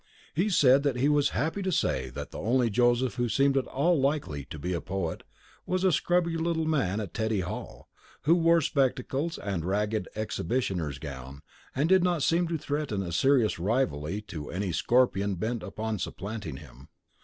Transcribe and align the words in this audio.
He 0.33 0.49
said 0.49 0.81
that 0.81 0.95
he 0.95 1.07
was 1.07 1.29
happy 1.29 1.61
to 1.61 1.71
say 1.71 2.09
that 2.09 2.31
the 2.31 2.39
only 2.39 2.71
Joseph 2.71 3.17
who 3.17 3.29
seemed 3.29 3.55
at 3.55 3.67
all 3.67 4.01
likely 4.01 4.45
to 4.45 4.57
be 4.57 4.73
a 4.73 4.81
poet 4.81 5.21
was 5.67 5.83
a 5.83 5.91
scrubby 5.91 6.37
little 6.37 6.65
man 6.65 6.99
at 6.99 7.13
Teddy 7.13 7.41
Hall, 7.41 7.87
who 8.23 8.33
wore 8.33 8.61
spectacles 8.61 9.37
and 9.37 9.61
a 9.61 9.67
ragged 9.67 10.09
exhibitioner's 10.15 10.97
gown 10.97 11.43
and 11.75 11.87
did 11.87 12.03
not 12.03 12.23
seem 12.23 12.47
to 12.47 12.57
threaten 12.57 13.03
a 13.03 13.11
serious 13.11 13.59
rivalry 13.59 14.21
to 14.21 14.49
any 14.49 14.71
Scorpion 14.71 15.35
bent 15.35 15.63
on 15.77 15.99
supplanting 15.99 16.57
him. 16.57 16.87